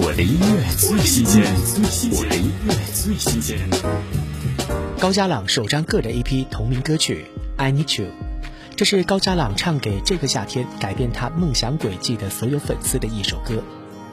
[0.00, 1.42] 我的音乐最新鲜，
[2.12, 3.58] 我的音乐最新鲜。
[5.00, 7.26] 高家朗首张个人 EP 同名歌曲
[7.60, 8.06] 《I Need You》，
[8.76, 13.60] 这是高家朗唱给这个夏天改变他梦想轨迹的所有粉丝的一首歌。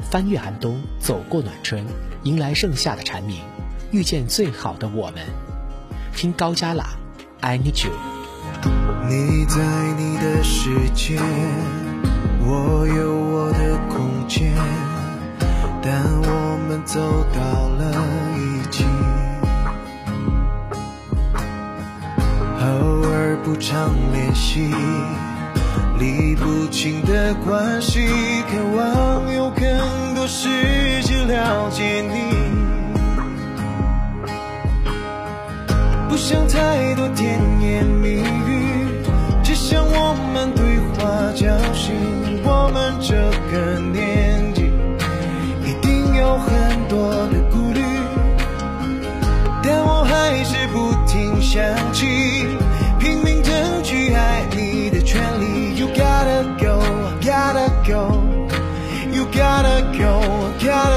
[0.10, 1.86] 翻越寒冬，走过暖春，
[2.24, 3.38] 迎来盛夏的蝉鸣，
[3.92, 5.24] 遇见最好的我们。
[6.16, 6.88] 听高家朗
[7.42, 7.92] 《I Need You》。
[9.08, 9.58] 你在
[10.00, 11.20] 你的世界，
[12.42, 13.65] 我有我的，
[15.88, 17.00] 但我们走
[17.32, 17.40] 到
[17.78, 17.94] 了
[18.36, 18.84] 一起。
[22.60, 22.66] 偶
[23.08, 24.74] 尔不常联系，
[26.00, 28.08] 理不清的关系，
[28.50, 30.50] 渴望有更多时
[31.04, 32.34] 间了解你。
[36.10, 38.88] 不想太多甜言蜜语，
[39.44, 41.94] 只想我们对话交心。
[42.48, 43.14] 我们这
[43.52, 44.15] 个年
[50.48, 51.60] 是不停想
[51.92, 52.06] 起，
[53.00, 55.76] 拼命争取爱你的权利。
[55.76, 56.80] You gotta go,
[57.20, 58.22] gotta go,
[59.12, 60.22] you gotta go,
[60.60, 60.95] gotta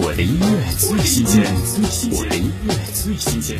[0.00, 1.44] 我的音乐最新鲜
[2.12, 3.58] 我的音乐最新鲜。